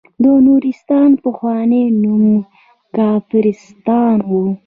[0.23, 2.25] د نورستان پخوانی نوم
[2.97, 4.31] کافرستان و.